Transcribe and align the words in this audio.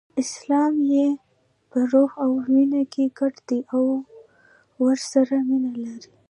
اسلام 0.23 0.73
یې 0.93 1.07
په 1.69 1.77
روح 1.91 2.11
او 2.23 2.31
وینه 2.47 2.81
کې 2.93 3.03
ګډ 3.19 3.35
دی 3.47 3.59
او 3.73 3.83
ورسره 4.83 5.37
مینه 5.47 5.71
لري. 5.83 6.09